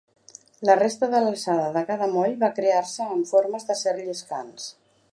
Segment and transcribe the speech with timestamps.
[0.69, 4.71] La resta de l'alçada de cada moll va crear-se amb formes d'acer lliscants.